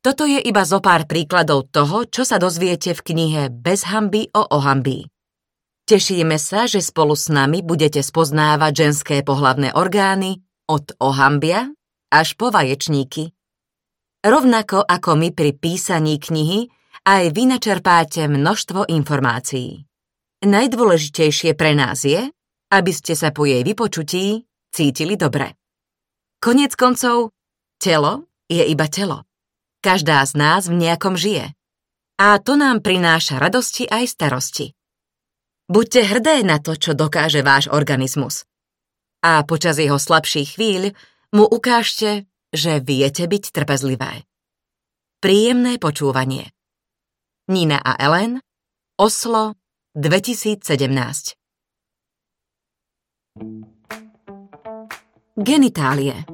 Toto 0.00 0.24
je 0.24 0.40
iba 0.40 0.64
zo 0.64 0.80
pár 0.80 1.04
príkladov 1.04 1.68
toho, 1.68 2.08
čo 2.08 2.24
sa 2.24 2.40
dozviete 2.40 2.96
v 2.96 3.00
knihe 3.04 3.42
Bez 3.52 3.84
hamby 3.86 4.32
o 4.32 4.42
ohambii. 4.48 5.04
Tešíme 5.84 6.40
sa, 6.40 6.64
že 6.64 6.80
spolu 6.80 7.12
s 7.12 7.28
nami 7.28 7.60
budete 7.60 8.00
spoznávať 8.00 8.72
ženské 8.88 9.16
pohlavné 9.20 9.76
orgány 9.76 10.40
od 10.70 10.96
ohambia 11.02 11.68
až 12.08 12.38
po 12.40 12.48
vaječníky. 12.48 13.36
Rovnako 14.24 14.84
ako 14.84 15.16
my 15.16 15.28
pri 15.36 15.52
písaní 15.56 16.16
knihy, 16.16 16.68
aj 17.04 17.32
vy 17.32 17.42
načerpáte 17.48 18.28
množstvo 18.28 18.88
informácií. 18.88 19.84
Najdôležitejšie 20.40 21.52
pre 21.56 21.76
nás 21.76 22.04
je, 22.08 22.28
aby 22.72 22.92
ste 22.92 23.12
sa 23.12 23.32
po 23.32 23.44
jej 23.44 23.60
vypočutí 23.60 24.48
cítili 24.70 25.18
dobre. 25.18 25.54
Konec 26.40 26.72
koncov, 26.74 27.36
telo 27.76 28.30
je 28.48 28.64
iba 28.64 28.88
telo. 28.88 29.28
Každá 29.84 30.24
z 30.24 30.32
nás 30.36 30.68
v 30.68 30.76
nejakom 30.80 31.14
žije. 31.14 31.52
A 32.20 32.36
to 32.40 32.56
nám 32.56 32.84
prináša 32.84 33.40
radosti 33.40 33.88
aj 33.88 34.04
starosti. 34.12 34.76
Buďte 35.70 36.00
hrdé 36.04 36.36
na 36.42 36.58
to, 36.58 36.74
čo 36.76 36.92
dokáže 36.92 37.40
váš 37.46 37.70
organizmus. 37.70 38.44
A 39.22 39.44
počas 39.46 39.78
jeho 39.78 39.96
slabších 39.96 40.58
chvíľ 40.58 40.92
mu 41.30 41.46
ukážte, 41.46 42.26
že 42.50 42.82
viete 42.82 43.24
byť 43.24 43.54
trpezlivé. 43.54 44.26
Príjemné 45.22 45.78
počúvanie. 45.78 46.50
Nina 47.46 47.78
a 47.78 47.94
Ellen, 48.00 48.42
Oslo, 48.98 49.56
2017 49.94 51.40
Genitálie 55.40 56.28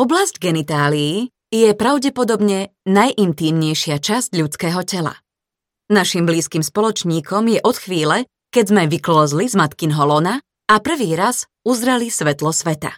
Oblasť 0.00 0.40
genitálií 0.40 1.28
je 1.52 1.76
pravdepodobne 1.76 2.72
najintímnejšia 2.88 4.00
časť 4.00 4.32
ľudského 4.32 4.80
tela. 4.88 5.12
Našim 5.92 6.24
blízkym 6.24 6.64
spoločníkom 6.64 7.52
je 7.52 7.60
od 7.60 7.76
chvíle, 7.76 8.24
keď 8.48 8.64
sme 8.72 8.82
vyklozli 8.88 9.52
z 9.52 9.60
matkinho 9.60 10.08
lona 10.08 10.40
a 10.72 10.74
prvý 10.80 11.20
raz 11.20 11.52
uzreli 11.68 12.08
svetlo 12.08 12.48
sveta. 12.48 12.96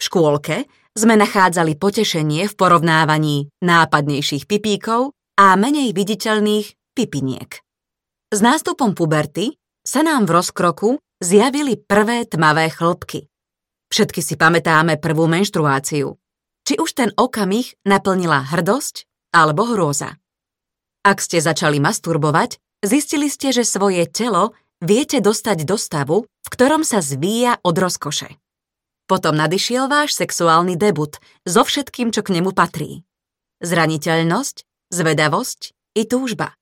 V 0.00 0.02
škôlke 0.08 0.64
sme 0.96 1.20
nachádzali 1.20 1.76
potešenie 1.76 2.48
v 2.48 2.54
porovnávaní 2.56 3.52
nápadnejších 3.60 4.48
pipíkov 4.48 5.12
a 5.36 5.60
menej 5.60 5.92
viditeľných 5.92 6.96
pipiniek. 6.96 7.52
S 8.32 8.40
nástupom 8.40 8.96
puberty 8.96 9.60
sa 9.84 10.00
nám 10.00 10.24
v 10.24 10.40
rozkroku 10.40 10.96
zjavili 11.20 11.76
prvé 11.76 12.24
tmavé 12.24 12.72
chlopky. 12.72 13.29
Všetky 13.90 14.22
si 14.22 14.38
pamätáme 14.38 15.02
prvú 15.02 15.26
menštruáciu. 15.26 16.14
Či 16.62 16.78
už 16.78 16.90
ten 16.94 17.10
okamih 17.18 17.74
naplnila 17.82 18.46
hrdosť 18.46 19.10
alebo 19.34 19.66
hrôza. 19.66 20.14
Ak 21.02 21.18
ste 21.18 21.42
začali 21.42 21.82
masturbovať, 21.82 22.62
zistili 22.86 23.26
ste, 23.26 23.50
že 23.50 23.66
svoje 23.66 24.06
telo 24.06 24.54
viete 24.78 25.18
dostať 25.18 25.66
do 25.66 25.74
stavu, 25.74 26.22
v 26.22 26.48
ktorom 26.54 26.86
sa 26.86 27.02
zvíja 27.02 27.58
od 27.66 27.74
rozkoše. 27.74 28.38
Potom 29.10 29.34
nadišiel 29.34 29.90
váš 29.90 30.14
sexuálny 30.14 30.78
debut 30.78 31.18
so 31.42 31.66
všetkým, 31.66 32.14
čo 32.14 32.22
k 32.22 32.38
nemu 32.38 32.54
patrí. 32.54 33.02
Zraniteľnosť, 33.58 34.56
zvedavosť 34.94 35.74
i 35.98 36.06
túžba. 36.06 36.54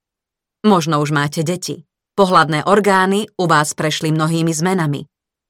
Možno 0.65 1.05
už 1.05 1.13
máte 1.13 1.45
deti. 1.45 1.85
Pohlavné 2.17 2.65
orgány 2.65 3.29
u 3.37 3.45
vás 3.45 3.77
prešli 3.77 4.17
mnohými 4.17 4.51
zmenami 4.51 5.05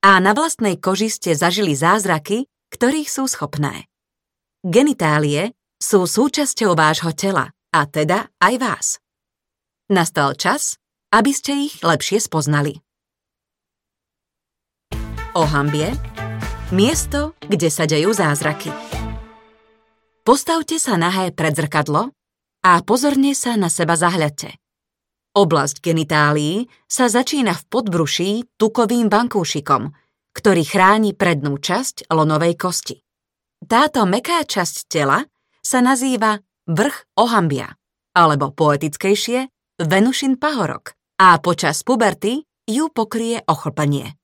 a 0.05 0.23
na 0.23 0.33
vlastnej 0.35 0.79
koži 0.79 1.11
ste 1.11 1.35
zažili 1.35 1.75
zázraky, 1.75 2.47
ktorých 2.71 3.09
sú 3.11 3.27
schopné. 3.27 3.91
Genitálie 4.63 5.55
sú 5.79 6.07
súčasťou 6.07 6.75
vášho 6.75 7.15
tela, 7.15 7.55
a 7.73 7.81
teda 7.87 8.33
aj 8.43 8.55
vás. 8.59 8.87
Nastal 9.89 10.37
čas, 10.37 10.77
aby 11.15 11.33
ste 11.33 11.71
ich 11.71 11.81
lepšie 11.81 12.21
spoznali. 12.21 12.85
Ohambie 15.33 15.95
Miesto, 16.69 17.33
kde 17.49 17.73
sa 17.73 17.89
dejú 17.89 18.13
zázraky. 18.13 18.69
Postavte 20.21 20.77
sa 20.77 21.01
nahé 21.01 21.33
pred 21.33 21.57
zrkadlo 21.57 22.13
a 22.61 22.73
pozorne 22.85 23.33
sa 23.33 23.57
na 23.57 23.73
seba 23.73 23.97
zahľadte. 23.97 24.53
Oblasť 25.37 25.85
genitálií 25.85 26.69
sa 26.89 27.09
začína 27.09 27.53
v 27.57 27.65
podbruší 27.69 28.31
tukovým 28.57 29.13
bankúšikom, 29.13 29.93
ktorý 30.33 30.63
chráni 30.65 31.13
prednú 31.13 31.59
časť 31.59 32.09
lonovej 32.09 32.55
kosti. 32.57 32.97
Táto 33.67 34.07
meká 34.07 34.47
časť 34.47 34.77
tela 34.87 35.21
sa 35.59 35.79
nazýva 35.83 36.39
vrch 36.71 37.19
ohambia, 37.19 37.75
alebo 38.15 38.55
poetickejšie 38.55 39.51
Venušin 39.79 40.43
pahorok 40.43 40.95
a 41.23 41.39
počas 41.39 41.87
puberty 41.87 42.43
ju 42.67 42.91
pokrie 42.91 43.39
ochlpanie. 43.47 44.19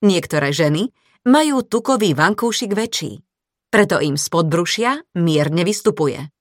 Niektoré 0.00 0.56
ženy 0.56 0.88
majú 1.28 1.64
tukový 1.64 2.16
vankúšik 2.16 2.72
väčší, 2.72 3.20
preto 3.68 4.00
im 4.00 4.16
z 4.16 4.26
podbrušia 4.32 5.20
mierne 5.20 5.62
vystupuje. 5.68 6.32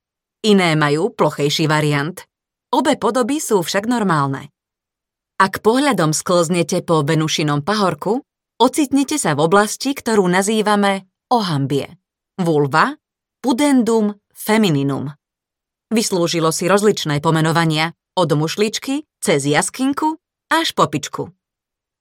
Iné 0.46 0.78
majú 0.78 1.12
plochejší 1.12 1.68
variant. 1.68 2.22
Obe 2.76 3.00
podoby 3.00 3.40
sú 3.40 3.64
však 3.64 3.88
normálne. 3.88 4.52
Ak 5.40 5.64
pohľadom 5.64 6.12
sklznete 6.12 6.84
po 6.84 7.08
Venušinom 7.08 7.64
pahorku, 7.64 8.20
ocitnete 8.60 9.16
sa 9.16 9.32
v 9.32 9.48
oblasti, 9.48 9.96
ktorú 9.96 10.28
nazývame 10.28 11.08
ohambie. 11.32 11.96
Vulva, 12.36 13.00
pudendum 13.40 14.20
femininum. 14.36 15.16
Vyslúžilo 15.88 16.52
si 16.52 16.68
rozličné 16.68 17.24
pomenovania, 17.24 17.96
od 18.16 18.32
mušličky 18.32 19.08
cez 19.20 19.44
jaskinku 19.44 20.20
až 20.52 20.72
popičku. 20.72 21.32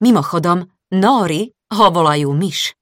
Mimochodom, 0.03 0.71
Nóri 0.95 1.51
ho 1.75 1.87
volajú 1.91 2.31
myš. 2.31 2.75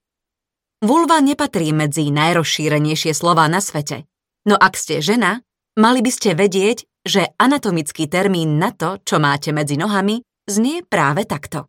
Vulva 0.85 1.17
nepatrí 1.17 1.73
medzi 1.73 2.13
najrozšírenejšie 2.13 3.13
slová 3.13 3.49
na 3.49 3.57
svete, 3.57 4.05
no 4.45 4.53
ak 4.53 4.77
ste 4.77 5.01
žena, 5.01 5.41
mali 5.73 6.05
by 6.05 6.11
ste 6.13 6.37
vedieť, 6.37 6.85
že 7.03 7.35
anatomický 7.35 8.07
termín 8.07 8.57
na 8.57 8.71
to, 8.71 8.99
čo 9.03 9.19
máte 9.19 9.51
medzi 9.51 9.75
nohami, 9.75 10.23
znie 10.47 10.83
práve 10.87 11.27
takto. 11.27 11.67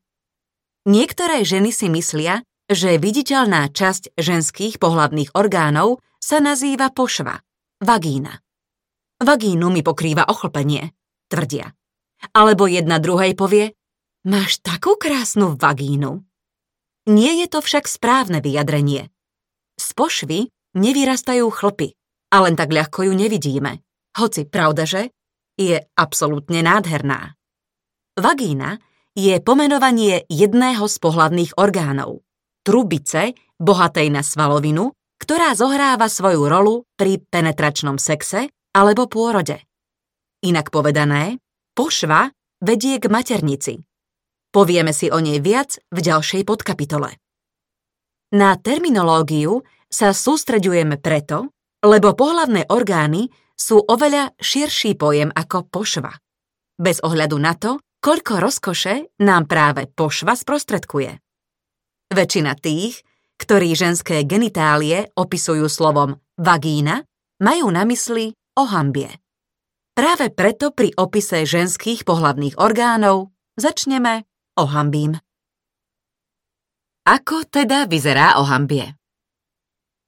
Niektoré 0.87 1.43
ženy 1.43 1.75
si 1.75 1.91
myslia, 1.91 2.47
že 2.71 2.97
viditeľná 2.97 3.69
časť 3.69 4.17
ženských 4.17 4.81
pohlavných 4.81 5.35
orgánov 5.37 6.01
sa 6.23 6.41
nazýva 6.41 6.89
pošva, 6.89 7.45
vagína. 7.83 8.41
Vagínu 9.21 9.69
mi 9.69 9.85
pokrýva 9.85 10.25
ochlpenie, 10.29 10.93
tvrdia. 11.29 11.73
Alebo 12.33 12.65
jedna 12.65 12.97
druhej 12.97 13.37
povie, 13.37 13.77
máš 14.25 14.61
takú 14.65 14.97
krásnu 14.97 15.61
vagínu. 15.61 16.25
Nie 17.05 17.45
je 17.45 17.47
to 17.53 17.61
však 17.61 17.85
správne 17.85 18.41
vyjadrenie. 18.41 19.13
Z 19.77 19.89
pošvy 19.93 20.49
nevyrastajú 20.79 21.45
chlpy 21.53 21.93
a 22.33 22.37
len 22.49 22.57
tak 22.57 22.73
ľahko 22.73 23.05
ju 23.09 23.13
nevidíme. 23.13 23.85
Hoci 24.17 24.49
pravda, 24.49 24.89
že 24.89 25.13
je 25.55 25.83
absolútne 25.95 26.61
nádherná. 26.63 27.39
Vagína 28.15 28.79
je 29.15 29.39
pomenovanie 29.43 30.27
jedného 30.27 30.87
z 30.87 30.97
pohlavných 30.99 31.55
orgánov. 31.59 32.23
Trubice, 32.67 33.39
bohatej 33.59 34.11
na 34.11 34.23
svalovinu, 34.23 34.95
ktorá 35.19 35.55
zohráva 35.55 36.11
svoju 36.11 36.47
rolu 36.47 36.75
pri 36.99 37.23
penetračnom 37.23 37.99
sexe 37.99 38.51
alebo 38.75 39.07
pôrode. 39.07 39.63
Inak 40.43 40.75
povedané, 40.75 41.39
pošva 41.73 42.35
vedie 42.61 42.99
k 42.99 43.07
maternici, 43.09 43.85
Povieme 44.55 44.95
si 44.95 45.11
o 45.11 45.19
nej 45.19 45.43
viac 45.43 45.83
v 45.91 45.99
ďalšej 45.99 46.47
podkapitole. 46.47 47.19
Na 48.39 48.55
terminológiu 48.55 49.67
sa 49.91 50.15
sústreďujeme 50.15 51.03
preto, 51.03 51.51
lebo 51.83 52.15
pohlavné 52.15 52.63
orgány 52.71 53.35
sú 53.55 53.79
oveľa 53.81 54.35
širší 54.39 54.99
pojem 54.99 55.31
ako 55.31 55.71
pošva. 55.71 56.13
Bez 56.75 56.99
ohľadu 57.03 57.37
na 57.39 57.55
to, 57.55 57.79
koľko 58.03 58.43
rozkoše 58.43 59.17
nám 59.23 59.47
práve 59.47 59.87
pošva 59.89 60.35
sprostredkuje. 60.35 61.17
Väčšina 62.13 62.53
tých, 62.59 63.01
ktorí 63.39 63.75
ženské 63.75 64.23
genitálie 64.27 65.09
opisujú 65.15 65.67
slovom 65.71 66.19
vagína, 66.39 67.07
majú 67.43 67.71
na 67.71 67.87
mysli 67.87 68.35
ohambie. 68.59 69.11
Práve 69.95 70.35
preto 70.35 70.75
pri 70.75 70.91
opise 70.99 71.47
ženských 71.47 72.03
pohlavných 72.03 72.59
orgánov 72.59 73.31
začneme 73.55 74.27
ohambím. 74.59 75.15
Ako 77.05 77.47
teda 77.47 77.85
vyzerá 77.85 78.41
ohambie? 78.41 78.97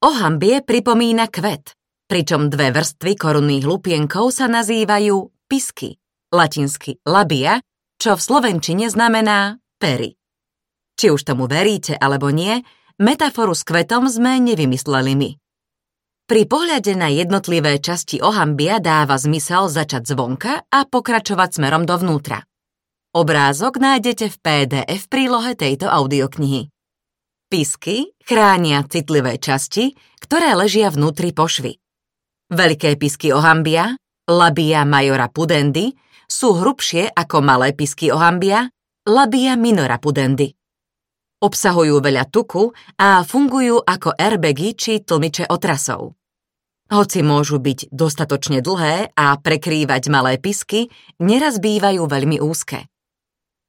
Ohambie 0.01 0.65
pripomína 0.65 1.29
kvet, 1.29 1.76
pričom 2.07 2.47
dve 2.47 2.71
vrstvy 2.71 3.13
korunných 3.19 3.67
lupienkov 3.67 4.31
sa 4.31 4.47
nazývajú 4.47 5.47
pisky, 5.51 5.99
latinsky 6.31 7.03
labia, 7.03 7.59
čo 7.99 8.15
v 8.15 8.21
slovenčine 8.23 8.87
znamená 8.87 9.59
pery. 9.77 10.15
Či 10.97 11.13
už 11.13 11.27
tomu 11.27 11.45
veríte 11.45 11.93
alebo 11.93 12.33
nie, 12.33 12.63
metaforu 12.97 13.53
s 13.53 13.61
kvetom 13.61 14.09
sme 14.09 14.41
nevymysleli 14.41 15.13
my. 15.13 15.29
Pri 16.27 16.43
pohľade 16.43 16.91
na 16.99 17.07
jednotlivé 17.07 17.79
časti 17.79 18.19
ohambia 18.19 18.83
dáva 18.83 19.15
zmysel 19.15 19.71
začať 19.71 20.11
zvonka 20.11 20.67
a 20.67 20.79
pokračovať 20.83 21.49
smerom 21.55 21.87
dovnútra. 21.87 22.43
Obrázok 23.15 23.79
nájdete 23.79 24.27
v 24.27 24.37
PDF 24.43 25.07
prílohe 25.07 25.55
tejto 25.55 25.87
audioknihy. 25.87 26.67
Pisky 27.47 28.11
chránia 28.27 28.83
citlivé 28.91 29.39
časti, 29.39 29.95
ktoré 30.19 30.51
ležia 30.59 30.91
vnútri 30.91 31.31
pošvy. 31.31 31.79
Veľké 32.47 32.95
pisky 32.95 33.35
ohambia, 33.35 33.99
labia 34.23 34.87
majora 34.87 35.27
pudendy, 35.27 35.91
sú 36.31 36.55
hrubšie 36.55 37.11
ako 37.11 37.43
malé 37.43 37.75
pisky 37.75 38.07
ohambia, 38.07 38.71
labia 39.03 39.59
minora 39.59 39.99
pudendy. 39.99 40.55
Obsahujú 41.43 41.99
veľa 41.99 42.31
tuku 42.31 42.71
a 42.97 43.27
fungujú 43.27 43.83
ako 43.83 44.15
airbagy 44.15 44.79
či 44.79 45.03
tlmiče 45.03 45.51
otrasov. 45.51 46.15
Hoci 46.87 47.19
môžu 47.19 47.59
byť 47.59 47.91
dostatočne 47.91 48.63
dlhé 48.63 49.11
a 49.11 49.35
prekrývať 49.35 50.07
malé 50.07 50.39
pisky, 50.39 50.87
neraz 51.19 51.59
bývajú 51.59 52.07
veľmi 52.07 52.39
úzke. 52.39 52.87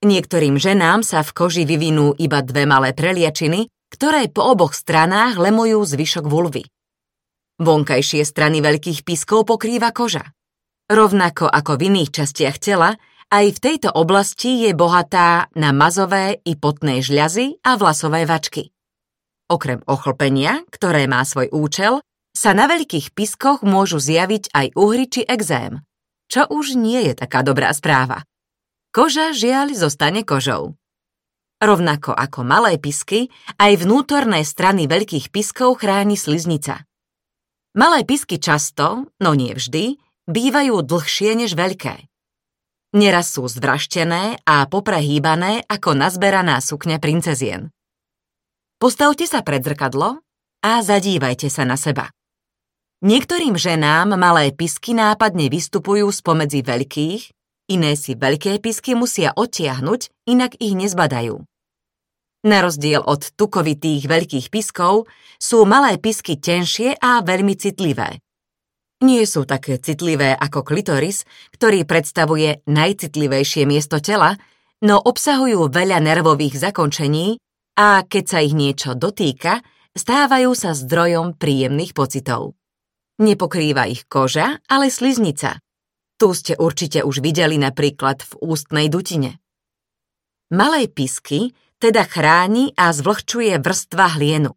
Niektorým 0.07 0.55
ženám 0.55 1.03
sa 1.03 1.27
v 1.27 1.35
koži 1.35 1.67
vyvinú 1.67 2.15
iba 2.15 2.47
dve 2.47 2.63
malé 2.63 2.95
preliačiny, 2.95 3.67
ktoré 3.91 4.31
po 4.31 4.47
oboch 4.47 4.71
stranách 4.71 5.35
lemujú 5.35 5.83
zvyšok 5.83 6.31
vulvy. 6.31 6.63
Vonkajšie 7.59 8.23
strany 8.23 8.63
veľkých 8.63 9.03
piskov 9.03 9.51
pokrýva 9.51 9.91
koža. 9.91 10.31
Rovnako 10.87 11.51
ako 11.51 11.75
v 11.75 11.91
iných 11.91 12.11
častiach 12.15 12.57
tela, 12.63 12.95
aj 13.29 13.47
v 13.55 13.59
tejto 13.61 13.93
oblasti 13.93 14.65
je 14.65 14.73
bohatá 14.73 15.53
na 15.53 15.75
mazové 15.75 16.41
i 16.49 16.57
potné 16.57 17.05
žľazy 17.05 17.61
a 17.61 17.77
vlasové 17.77 18.25
vačky. 18.25 18.73
Okrem 19.53 19.85
ochlpenia, 19.85 20.65
ktoré 20.73 21.05
má 21.05 21.21
svoj 21.27 21.53
účel, 21.53 22.01
sa 22.33 22.57
na 22.57 22.65
veľkých 22.71 23.13
piskoch 23.13 23.61
môžu 23.67 24.01
zjaviť 24.01 24.55
aj 24.55 24.67
uhry 24.73 25.07
či 25.11 25.21
exém, 25.29 25.85
čo 26.33 26.49
už 26.49 26.79
nie 26.79 27.05
je 27.05 27.13
taká 27.19 27.45
dobrá 27.45 27.69
správa. 27.77 28.25
Koža 28.95 29.37
žiaľ 29.37 29.77
zostane 29.77 30.25
kožou. 30.25 30.79
Rovnako 31.61 32.17
ako 32.17 32.47
malé 32.47 32.81
pisky, 32.81 33.29
aj 33.61 33.85
vnútorné 33.85 34.41
strany 34.47 34.89
veľkých 34.89 35.29
piskov 35.29 35.85
chráni 35.85 36.17
sliznica. 36.17 36.88
Malé 37.79 38.03
pisky 38.03 38.43
často, 38.43 39.07
no 39.23 39.31
nie 39.39 39.55
vždy, 39.55 40.03
bývajú 40.27 40.83
dlhšie 40.83 41.39
než 41.39 41.55
veľké. 41.55 42.11
Neraz 42.99 43.39
sú 43.39 43.47
zvraštené 43.47 44.43
a 44.43 44.67
poprehýbané 44.67 45.63
ako 45.71 45.95
nazberaná 45.95 46.59
sukňa 46.59 46.99
princezien. 46.99 47.71
Postavte 48.83 49.31
sa 49.31 49.47
pred 49.47 49.63
zrkadlo 49.63 50.19
a 50.67 50.73
zadívajte 50.83 51.47
sa 51.47 51.63
na 51.63 51.79
seba. 51.79 52.11
Niektorým 53.07 53.55
ženám 53.55 54.19
malé 54.19 54.51
pisky 54.51 54.91
nápadne 54.99 55.47
vystupujú 55.47 56.11
spomedzi 56.11 56.67
veľkých 56.67 57.39
Iné 57.69 58.01
si 58.01 58.17
veľké 58.17 58.65
pisky 58.65 58.97
musia 58.97 59.37
odtiahnuť, 59.37 60.09
inak 60.25 60.57
ich 60.57 60.73
nezbadajú. 60.73 61.45
Na 62.47 62.63
rozdiel 62.63 63.03
od 63.03 63.35
tukovitých 63.35 64.07
veľkých 64.07 64.47
piskov 64.55 65.11
sú 65.43 65.67
malé 65.67 65.99
pisky 65.99 66.39
tenšie 66.39 66.95
a 66.95 67.19
veľmi 67.27 67.59
citlivé. 67.59 68.23
Nie 69.03 69.27
sú 69.27 69.47
také 69.47 69.79
citlivé 69.79 70.35
ako 70.35 70.67
klitoris, 70.67 71.23
ktorý 71.55 71.87
predstavuje 71.87 72.67
najcitlivejšie 72.67 73.63
miesto 73.67 74.03
tela, 74.03 74.35
no 74.83 74.99
obsahujú 74.99 75.71
veľa 75.71 75.99
nervových 76.03 76.59
zakončení 76.59 77.39
a 77.79 78.03
keď 78.07 78.25
sa 78.27 78.39
ich 78.43 78.55
niečo 78.55 78.99
dotýka, 78.99 79.63
stávajú 79.95 80.51
sa 80.55 80.75
zdrojom 80.75 81.39
príjemných 81.39 81.95
pocitov. 81.95 82.59
Nepokrýva 83.19 83.91
ich 83.91 84.07
koža, 84.07 84.63
ale 84.71 84.95
sliznica. 84.95 85.59
Tu 86.19 86.35
ste 86.35 86.55
určite 86.59 87.03
už 87.03 87.23
videli 87.23 87.59
napríklad 87.59 88.23
v 88.23 88.33
ústnej 88.43 88.87
dutine. 88.91 89.39
Malé 90.51 90.91
pisky 90.91 91.55
teda 91.79 92.05
chráni 92.07 92.75
a 92.75 92.91
zvlhčuje 92.91 93.59
vrstva 93.59 94.19
hlienu. 94.19 94.55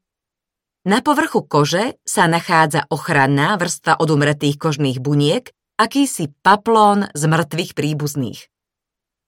Na 0.82 1.06
povrchu 1.06 1.46
kože 1.46 2.02
sa 2.02 2.26
nachádza 2.26 2.90
ochranná 2.90 3.54
vrstva 3.54 4.02
od 4.02 4.10
umretých 4.10 4.58
kožných 4.58 4.98
buniek, 4.98 5.54
akýsi 5.78 6.34
paplón 6.42 7.10
z 7.14 7.24
mŕtvych 7.30 7.78
príbuzných. 7.78 8.50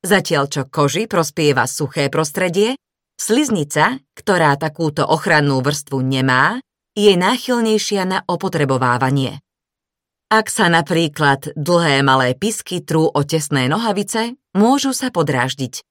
Zatiaľ 0.01 0.49
čo 0.49 0.62
koži 0.65 1.06
prospieva 1.06 1.69
suché 1.69 2.10
prostredie, 2.10 2.75
sliznica, 3.15 4.01
ktorá 4.17 4.58
takúto 4.58 5.06
ochrannú 5.06 5.62
vrstvu 5.62 6.01
nemá, 6.01 6.58
je 6.97 7.13
náchylnejšia 7.13 8.03
na 8.06 8.19
opotrebovávanie. 8.25 9.41
Ak 10.34 10.49
sa 10.49 10.65
napríklad 10.65 11.53
dlhé 11.53 12.01
malé 12.01 12.34
pisky 12.34 12.82
trú 12.82 13.06
o 13.06 13.21
tesné 13.21 13.69
nohavice, 13.69 14.34
môžu 14.58 14.89
sa 14.89 15.13
podráždiť. 15.13 15.86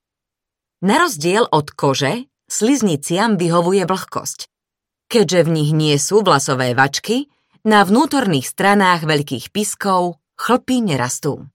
Na 0.82 0.98
rozdiel 0.98 1.46
od 1.46 1.70
kože, 1.70 2.26
slizniciam 2.50 3.38
vyhovuje 3.38 3.86
vlhkosť. 3.86 4.50
Keďže 5.06 5.40
v 5.46 5.52
nich 5.54 5.70
nie 5.70 5.94
sú 5.94 6.26
vlasové 6.26 6.74
vačky, 6.74 7.30
na 7.62 7.86
vnútorných 7.86 8.50
stranách 8.50 9.06
veľkých 9.06 9.54
piskov 9.54 10.18
chlpy 10.34 10.82
nerastú. 10.82 11.46